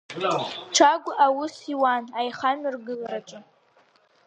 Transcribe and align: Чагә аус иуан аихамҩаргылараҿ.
Чагә 0.75 1.09
аус 1.25 1.55
иуан 1.73 2.05
аихамҩаргылараҿ. 2.19 3.29